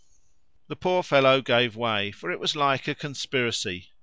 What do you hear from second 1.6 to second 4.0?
way, for it was like a conspiracy.